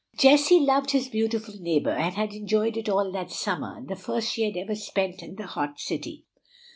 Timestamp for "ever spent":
4.59-5.21